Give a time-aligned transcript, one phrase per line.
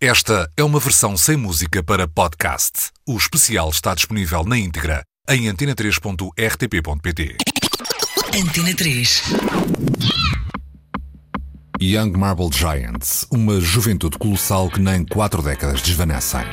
[0.00, 2.90] Esta é uma versão sem música para podcast.
[3.08, 7.38] O especial está disponível na íntegra em antena3.rtp.pt.
[8.38, 9.22] Antena 3.
[11.80, 16.44] Young Marble Giants, uma juventude colossal que nem quatro décadas desvanecem.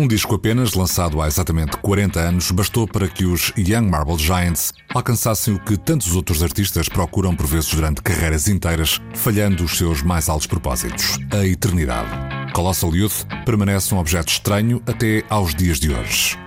[0.00, 4.72] Um disco apenas, lançado há exatamente 40 anos, bastou para que os Young Marble Giants
[4.94, 10.00] alcançassem o que tantos outros artistas procuram por vezes durante carreiras inteiras, falhando os seus
[10.00, 12.08] mais altos propósitos, a eternidade.
[12.54, 16.38] Colossal Youth permanece um objeto estranho até aos dias de hoje.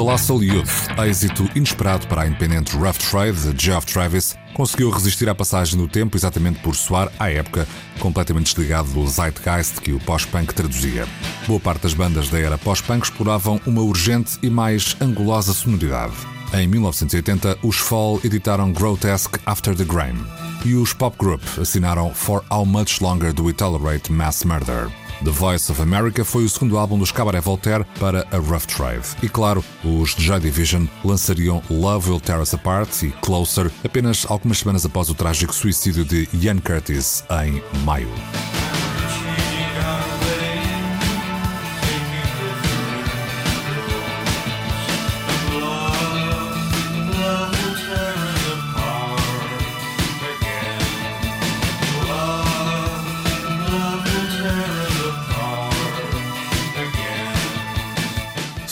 [0.00, 5.34] Colossal Youth, êxito inesperado para a independente Rough Trade de Geoff Travis, conseguiu resistir à
[5.34, 10.54] passagem do tempo exatamente por soar, à época, completamente desligado do zeitgeist que o pós-punk
[10.54, 11.06] traduzia.
[11.46, 16.14] Boa parte das bandas da era pós-punk exploravam uma urgente e mais angulosa sonoridade.
[16.54, 20.24] Em 1980, os Fall editaram Grotesque After the Grime
[20.64, 24.90] e os Pop Group assinaram For How Much Longer Do We Tolerate Mass Murder.
[25.22, 29.06] The Voice of America foi o segundo álbum dos Cabaret Voltaire para a Rough Trade.
[29.22, 34.58] E claro, os Joy Division lançariam Love Will Tear Us Apart e Closer apenas algumas
[34.58, 38.08] semanas após o trágico suicídio de Ian Curtis em maio.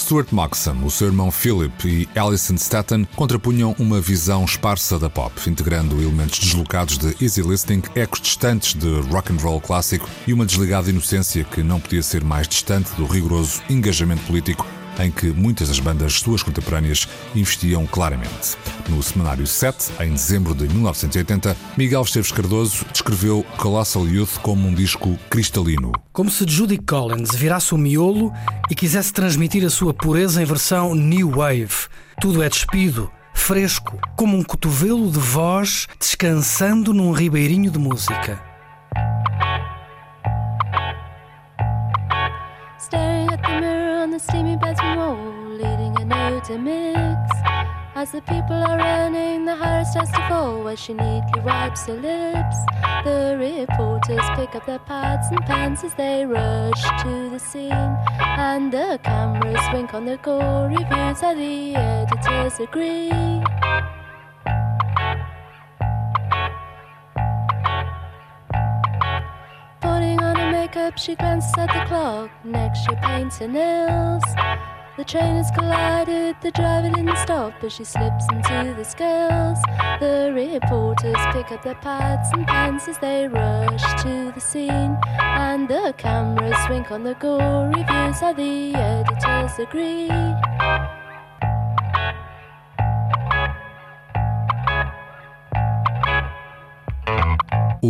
[0.08, 5.30] Stuart Moxham, o seu irmão Philip e Alison Staten contrapunham uma visão esparsa da pop,
[5.46, 10.46] integrando elementos deslocados de easy listening, ecos distantes de rock and roll clássico e uma
[10.46, 14.66] desligada inocência que não podia ser mais distante do rigoroso engajamento político
[14.98, 18.56] em que muitas das bandas suas contemporâneas investiam claramente.
[18.88, 24.74] No semanário 7, em dezembro de 1980, Miguel Esteves Cardoso descreveu Colossal Youth como um
[24.74, 25.92] disco cristalino.
[26.12, 28.32] Como se Judy Collins virasse o miolo
[28.70, 31.88] e quisesse transmitir a sua pureza em versão New Wave.
[32.20, 38.47] Tudo é despido, fresco, como um cotovelo de voz descansando num ribeirinho de música.
[46.48, 47.30] To mix.
[47.94, 51.94] As the people are running, the heart starts to fall while she neatly wipes her
[51.94, 52.56] lips.
[53.04, 57.94] The reporters pick up their pads and pens as they rush to the scene.
[58.20, 63.10] And the cameras wink on the gore reviews, how the editors agree.
[69.82, 72.30] Putting on her makeup, she glances at the clock.
[72.42, 74.24] Next, she paints her nails.
[74.98, 79.60] The train has collided, the driver didn't stop as she slips into the scales.
[80.00, 84.98] The reporters pick up their pads and pens as they rush to the scene.
[85.20, 90.08] And the cameras wink on the gore reviews, how the editors agree.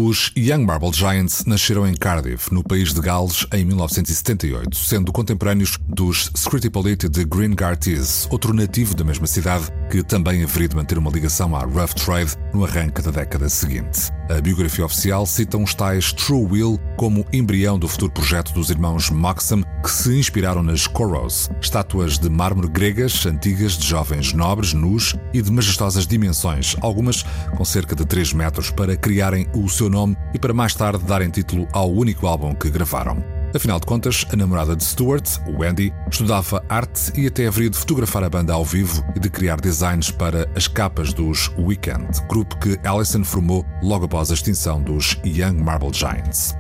[0.00, 5.76] Os Young Marble Giants nasceram em Cardiff, no país de Gales, em 1978, sendo contemporâneos
[5.88, 6.70] dos Scritti
[7.09, 11.56] de Green Garties, outro nativo da mesma cidade que também haveria de manter uma ligação
[11.56, 14.18] à Rough Trade no arranque da década seguinte.
[14.28, 19.08] A biografia oficial cita uns tais True Will como embrião do futuro projeto dos irmãos
[19.08, 25.16] Moxham, que se inspiraram nas Koros, estátuas de mármore gregas antigas de jovens nobres, nus
[25.32, 27.25] e de majestosas dimensões, algumas
[27.56, 31.31] com cerca de 3 metros, para criarem o seu nome e para mais tarde darem
[31.31, 33.38] título ao único álbum que gravaram.
[33.54, 38.22] Afinal de contas, a namorada de Stuart, Wendy, estudava arte e até haveria de fotografar
[38.22, 42.78] a banda ao vivo e de criar designs para as capas dos Weekend, grupo que
[42.84, 46.54] Allison formou logo após a extinção dos Young Marble Giants.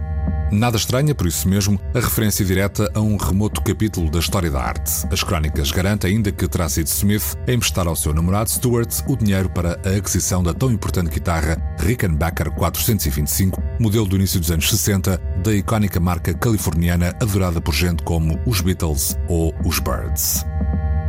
[0.50, 4.62] Nada estranha, por isso mesmo, a referência direta a um remoto capítulo da história da
[4.62, 5.06] arte.
[5.12, 9.16] As crónicas garantem ainda que terá sido Smith a emprestar ao seu namorado Stuart o
[9.16, 14.70] dinheiro para a aquisição da tão importante guitarra Rickenbacker 425, modelo do início dos anos
[14.70, 20.44] 60, da icónica marca californiana adorada por gente como os Beatles ou os Birds.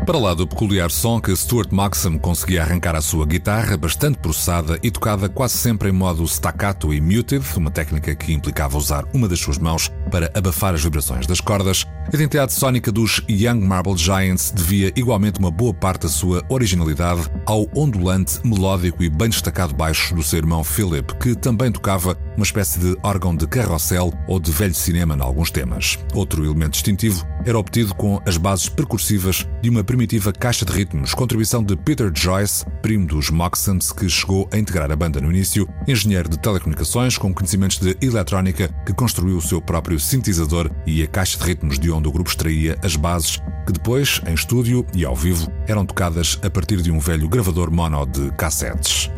[0.09, 4.79] Para lá do peculiar som que Stuart Maxim conseguia arrancar à sua guitarra, bastante processada
[4.81, 9.27] e tocada quase sempre em modo staccato e muted, uma técnica que implicava usar uma
[9.27, 13.95] das suas mãos para abafar as vibrações das cordas, a identidade sónica dos Young Marble
[13.95, 19.75] Giants devia igualmente uma boa parte da sua originalidade ao ondulante, melódico e bem destacado
[19.75, 24.39] baixo do seu irmão Philip, que também tocava uma espécie de órgão de carrossel ou
[24.39, 26.00] de velho cinema em alguns temas.
[26.13, 31.13] Outro elemento distintivo era obtido com as bases percursivas de uma primitiva caixa de ritmos,
[31.13, 35.68] contribuição de Peter Joyce, primo dos Moxons, que chegou a integrar a banda no início,
[35.86, 41.07] engenheiro de telecomunicações com conhecimentos de eletrónica, que construiu o seu próprio sintetizador e a
[41.07, 45.03] caixa de ritmos de onde o grupo extraía as bases que depois, em estúdio e
[45.03, 49.12] ao vivo, eram tocadas a partir de um velho gravador mono de cassetes.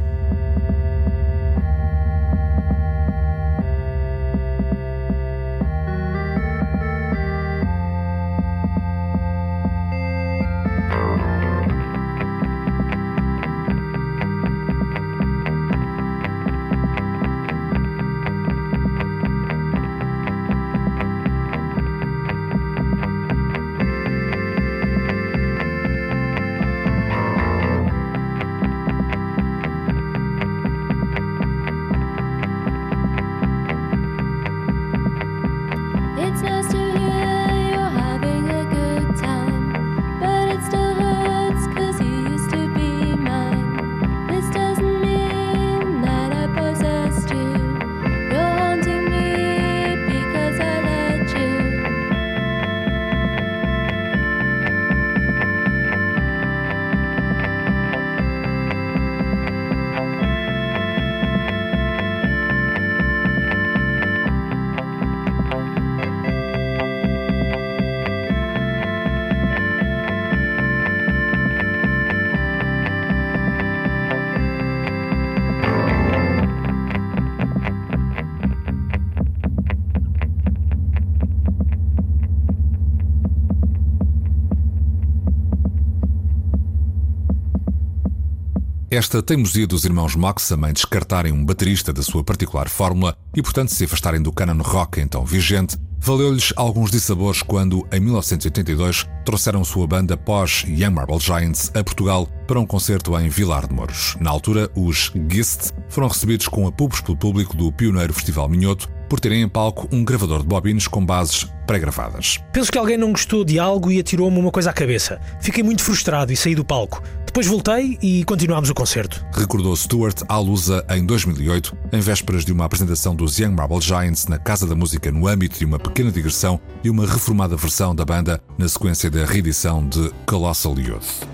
[88.94, 93.70] Esta teimosia dos irmãos Moxham em descartarem um baterista da sua particular fórmula e, portanto,
[93.70, 99.88] se afastarem do canon rock então vigente, valeu-lhes alguns dissabores quando, em 1982, trouxeram sua
[99.88, 104.18] banda pós Young Marble Giants a Portugal para um concerto em Vilar de Mouros.
[104.20, 109.20] Na altura, os Gist foram recebidos com apubos pelo público do pioneiro Festival Minhoto por
[109.20, 112.40] terem em palco um gravador de bobinas com bases pré-gravadas.
[112.54, 115.20] Penso que alguém não gostou de algo e atirou-me uma coisa à cabeça.
[115.42, 117.04] Fiquei muito frustrado e saí do palco.
[117.26, 119.22] Depois voltei e continuámos o concerto.
[119.34, 124.28] Recordou Stuart à Lusa em 2008, em vésperas de uma apresentação dos Young Marble Giants
[124.28, 128.06] na Casa da Música no âmbito de uma pequena digressão e uma reformada versão da
[128.06, 131.28] banda na sequência da reedição de Colossal Youth.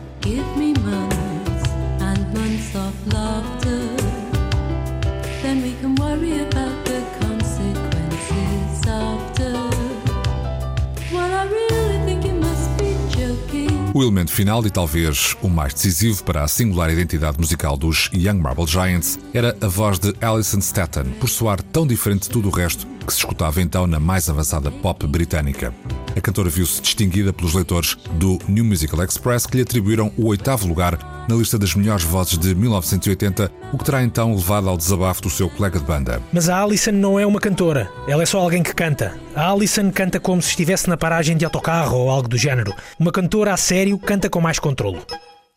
[13.98, 18.39] O elemento final e talvez o mais decisivo para a singular identidade musical dos Young
[18.39, 22.51] Marble Giants era a voz de Alison Staton, por soar tão diferente de tudo o
[22.51, 25.74] resto que se escutava então na mais avançada pop britânica.
[26.16, 30.68] A cantora viu-se distinguida pelos leitores do New Musical Express, que lhe atribuíram o oitavo
[30.68, 35.22] lugar na lista das melhores vozes de 1980, o que terá então levado ao desabafo
[35.22, 36.22] do seu colega de banda.
[36.32, 39.18] Mas a Alison não é uma cantora, ela é só alguém que canta.
[39.36, 42.74] A Alison canta como se estivesse na paragem de autocarro ou algo do género.
[43.00, 45.06] Uma cantora a sério canta com mais controlo.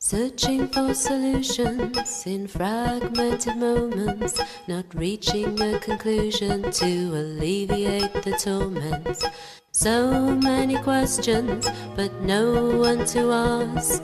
[0.03, 9.23] Searching for solutions in fragmented moments, not reaching a conclusion to alleviate the torments.
[9.73, 14.03] So many questions, but no one to ask.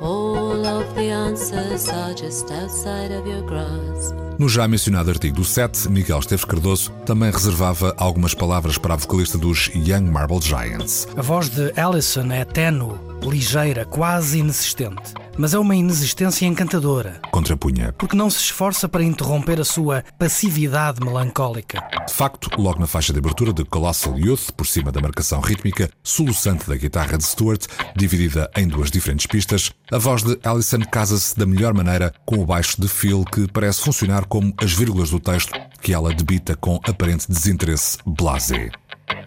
[0.00, 4.16] All of the answers are just outside of your grasp.
[4.40, 8.96] No já mencionado artigo do 7, Miguel Esteves Cardoso também reservava algumas palavras para a
[8.96, 11.06] vocalista dos Young Marble Giants.
[11.16, 17.20] A voz de Allison é tenue, ligeira, quase inexistente mas é uma inexistência encantadora.
[17.30, 17.94] Contrapunha.
[17.96, 21.80] Porque não se esforça para interromper a sua passividade melancólica.
[22.06, 25.88] De facto, logo na faixa de abertura de Colossal Youth, por cima da marcação rítmica
[26.02, 31.38] soluçante da guitarra de Stewart, dividida em duas diferentes pistas, a voz de Alison casa-se
[31.38, 35.20] da melhor maneira com o baixo de Phil que parece funcionar como as vírgulas do
[35.20, 38.70] texto que ela debita com aparente desinteresse blasé.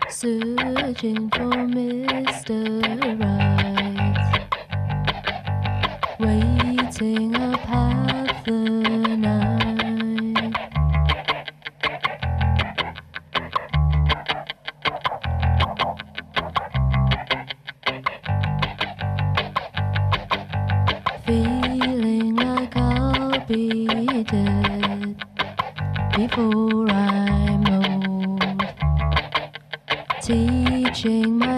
[0.09, 2.81] Searching for Mr.
[3.17, 3.70] Right,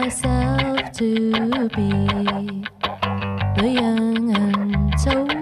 [0.04, 1.32] myself to
[1.70, 1.90] be
[3.56, 5.33] the young untold.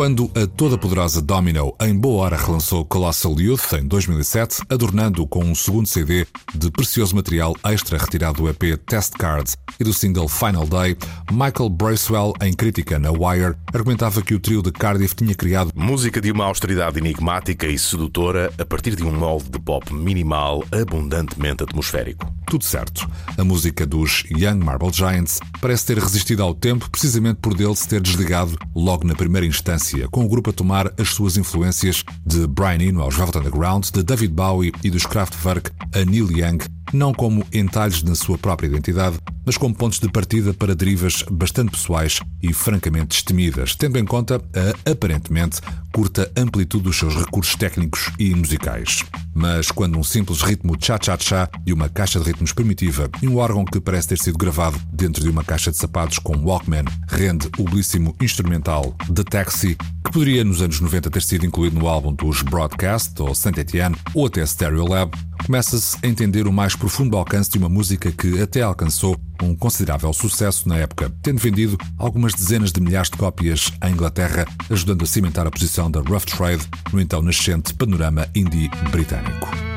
[0.00, 5.44] Quando a toda poderosa Domino em boa hora relançou Colossal Youth em 2007, adornando-o com
[5.44, 10.26] um segundo CD de precioso material extra retirado do EP Test Cards e do single
[10.26, 10.96] Final Day,
[11.30, 16.18] Michael Bracewell, em crítica na Wire, argumentava que o trio de Cardiff tinha criado música
[16.18, 21.62] de uma austeridade enigmática e sedutora a partir de um molde de pop minimal abundantemente
[21.62, 22.39] atmosférico.
[22.50, 23.08] Tudo certo.
[23.38, 27.86] A música dos Young Marble Giants parece ter resistido ao tempo precisamente por dele se
[27.86, 32.48] ter desligado logo na primeira instância com o grupo a tomar as suas influências de
[32.48, 36.58] Brian Eno aos Velvet Underground, de David Bowie e dos Kraftwerk a Neil Young,
[36.92, 41.72] não como entalhos na sua própria identidade, mas como pontos de partida para derivas bastante
[41.72, 45.60] pessoais e francamente destemidas, tendo em conta a aparentemente
[45.92, 49.04] curta amplitude dos seus recursos técnicos e musicais.
[49.34, 53.64] Mas quando um simples ritmo cha-cha-cha de uma caixa de ritmos primitiva e um órgão
[53.64, 57.64] que parece ter sido gravado dentro de uma caixa de sapatos com Walkman rende o
[57.64, 62.42] belíssimo instrumental The Taxi, que poderia nos anos 90 ter sido incluído no álbum dos
[62.42, 67.50] Broadcast ou Saint Etienne ou até Stereo Lab, começa-se a entender o mais profundo alcance
[67.50, 72.72] de uma música que até alcançou um considerável sucesso na época, tendo vendido algumas dezenas
[72.72, 77.00] de milhares de cópias em Inglaterra, ajudando a cimentar a posição da Rough Trade no
[77.00, 79.69] então nascente panorama indie britânico.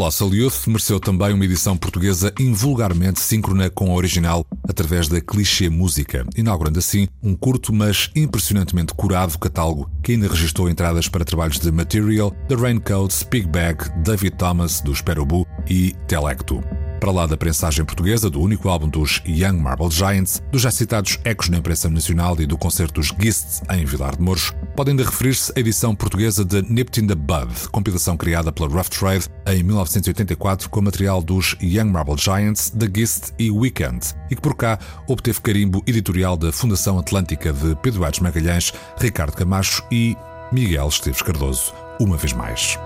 [0.00, 5.68] Colossal Youth mereceu também uma edição portuguesa invulgarmente síncrona com a original através da Clichê
[5.68, 11.60] Música, inaugurando assim um curto mas impressionantemente curado catálogo que ainda registrou entradas para trabalhos
[11.60, 16.62] de Material, The Raincoats, Big Bag, David Thomas, do Sperobu e Telecto.
[17.00, 21.18] Para lá da prensagem portuguesa do único álbum dos Young Marble Giants, dos já citados
[21.24, 25.02] ecos na imprensa nacional e do concerto dos Gists em Vilar de Mouros, pode ainda
[25.02, 30.68] referir-se à edição portuguesa de in the Bud, compilação criada pela Rough Trade em 1984
[30.68, 35.40] com material dos Young Marble Giants, The Gist e Weekend, e que por cá obteve
[35.40, 40.14] carimbo editorial da Fundação Atlântica de Pedro Aires Magalhães, Ricardo Camacho e
[40.52, 42.78] Miguel Esteves Cardoso, uma vez mais.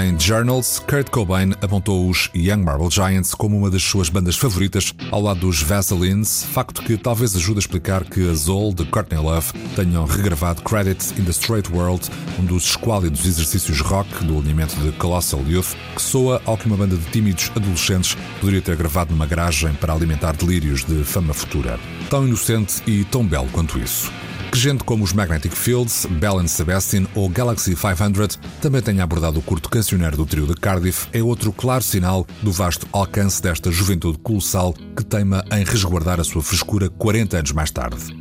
[0.00, 4.94] Em Journals, Kurt Cobain apontou os Young Marble Giants como uma das suas bandas favoritas,
[5.10, 9.20] ao lado dos Vaselines, facto que talvez ajude a explicar que a Zoll de Courtney
[9.20, 12.08] Love tenham regravado Credits in the Straight World,
[12.38, 16.76] um dos esquálidos exercícios rock do alinhamento de Colossal Youth, que soa ao que uma
[16.78, 21.78] banda de tímidos adolescentes poderia ter gravado numa garagem para alimentar delírios de fama futura.
[22.08, 24.10] Tão inocente e tão belo quanto isso.
[24.52, 29.38] Que gente como os Magnetic Fields, Bell and Sebastian ou Galaxy 500 também tenha abordado
[29.38, 33.72] o curto cancioneiro do trio de Cardiff é outro claro sinal do vasto alcance desta
[33.72, 38.14] juventude colossal que teima em resguardar a sua frescura 40 anos mais tarde.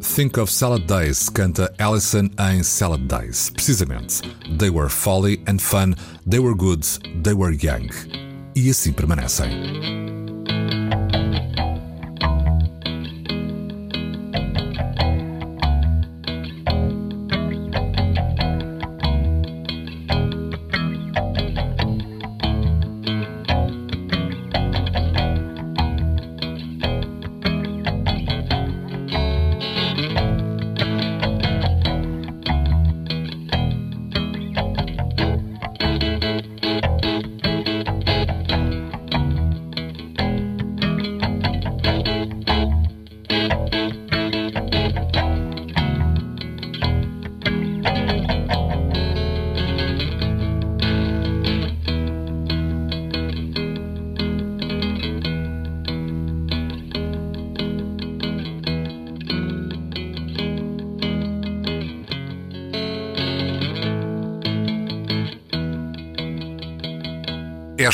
[0.00, 4.22] Think of Salad Days canta Allison em Salad Days, precisamente.
[4.58, 5.94] They were folly and fun,
[6.28, 6.86] they were good,
[7.22, 7.90] they were young.
[8.56, 10.09] E assim permanecem.